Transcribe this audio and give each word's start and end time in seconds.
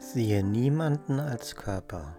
Siehe 0.00 0.44
niemanden 0.44 1.18
als 1.18 1.56
Körper. 1.56 2.14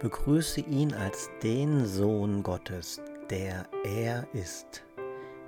Begrüße 0.00 0.60
ihn 0.60 0.92
als 0.92 1.30
den 1.42 1.86
Sohn 1.86 2.42
Gottes, 2.42 3.00
der 3.30 3.64
er 3.84 4.26
ist, 4.32 4.84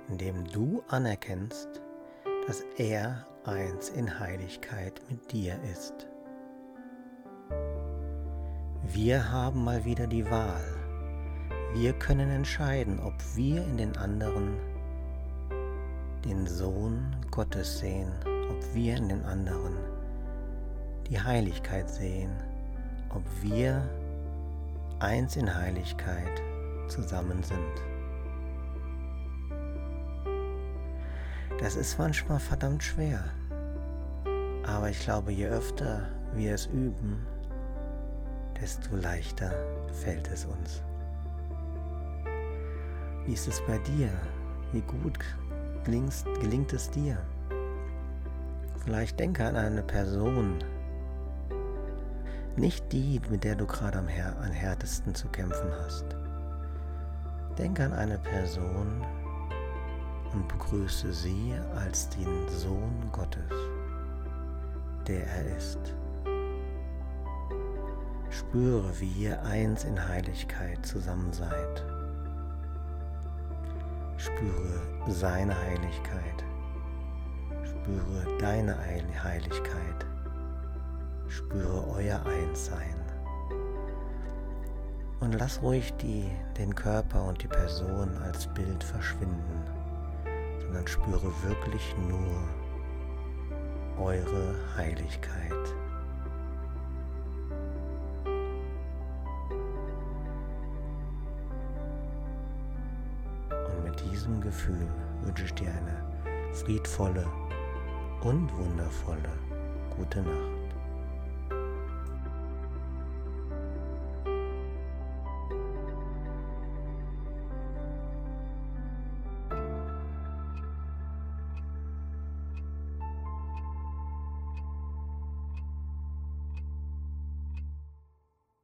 indem 0.07 0.45
du 0.45 0.83
anerkennst, 0.87 1.81
dass 2.47 2.63
er 2.77 3.25
eins 3.43 3.89
in 3.89 4.19
Heiligkeit 4.19 5.01
mit 5.09 5.31
dir 5.33 5.59
ist. 5.71 6.07
Wir 8.83 9.31
haben 9.31 9.65
mal 9.65 9.83
wieder 9.83 10.07
die 10.07 10.25
Wahl. 10.31 10.63
Wir 11.73 11.91
können 11.93 12.29
entscheiden, 12.29 13.01
ob 13.01 13.13
wir 13.35 13.63
in 13.65 13.77
den 13.77 13.97
anderen 13.97 14.57
den 16.23 16.47
Sohn 16.47 17.15
Gottes 17.31 17.79
sehen, 17.79 18.11
ob 18.49 18.73
wir 18.73 18.95
in 18.95 19.09
den 19.09 19.25
anderen 19.25 19.90
die 21.11 21.21
Heiligkeit 21.21 21.89
sehen, 21.89 22.31
ob 23.09 23.21
wir 23.41 23.83
eins 24.99 25.35
in 25.35 25.53
Heiligkeit 25.53 26.41
zusammen 26.87 27.43
sind. 27.43 27.59
Das 31.59 31.75
ist 31.75 31.99
manchmal 31.99 32.39
verdammt 32.39 32.81
schwer, 32.81 33.25
aber 34.65 34.89
ich 34.89 35.01
glaube, 35.01 35.33
je 35.33 35.47
öfter 35.47 36.07
wir 36.33 36.53
es 36.53 36.67
üben, 36.67 37.17
desto 38.61 38.95
leichter 38.95 39.51
fällt 39.91 40.29
es 40.29 40.45
uns. 40.45 40.81
Wie 43.25 43.33
ist 43.33 43.49
es 43.49 43.61
bei 43.67 43.77
dir? 43.79 44.09
Wie 44.71 44.81
gut 44.81 45.19
gelingt, 45.83 46.71
es 46.71 46.89
dir? 46.89 47.17
Vielleicht 48.85 49.19
denke 49.19 49.45
an 49.45 49.57
eine 49.57 49.83
Person, 49.83 50.63
nicht 52.57 52.91
die, 52.91 53.21
mit 53.29 53.43
der 53.43 53.55
du 53.55 53.65
gerade 53.65 53.99
am, 53.99 54.07
am 54.07 54.51
härtesten 54.51 55.15
zu 55.15 55.27
kämpfen 55.29 55.71
hast. 55.83 56.05
Denke 57.57 57.85
an 57.85 57.93
eine 57.93 58.17
Person 58.17 59.05
und 60.33 60.47
begrüße 60.47 61.13
sie 61.13 61.53
als 61.75 62.09
den 62.09 62.47
Sohn 62.49 63.09
Gottes, 63.11 63.51
der 65.07 65.25
er 65.25 65.57
ist. 65.57 65.79
Spüre, 68.29 68.99
wie 68.99 69.23
ihr 69.23 69.41
eins 69.43 69.83
in 69.83 70.07
Heiligkeit 70.07 70.85
zusammen 70.85 71.31
seid. 71.33 71.85
Spüre 74.17 74.81
seine 75.07 75.57
Heiligkeit. 75.57 76.43
Spüre 77.63 78.37
deine 78.39 78.77
Heiligkeit. 79.23 80.10
Spüre 81.31 81.87
euer 81.95 82.21
Einssein. 82.25 82.99
Und 85.21 85.31
lass 85.39 85.61
ruhig 85.61 85.93
die, 85.93 86.29
den 86.57 86.75
Körper 86.75 87.23
und 87.23 87.41
die 87.41 87.47
Person 87.47 88.17
als 88.17 88.47
Bild 88.47 88.83
verschwinden, 88.83 89.63
sondern 90.59 90.85
spüre 90.85 91.31
wirklich 91.43 91.95
nur 92.09 92.43
eure 94.05 94.55
Heiligkeit. 94.75 95.53
Und 103.69 103.83
mit 103.85 104.11
diesem 104.11 104.41
Gefühl 104.41 104.85
wünsche 105.21 105.45
ich 105.45 105.53
dir 105.53 105.69
eine 105.69 106.51
friedvolle 106.51 107.25
und 108.21 108.51
wundervolle 108.57 109.29
gute 109.95 110.23
Nacht. 110.23 110.60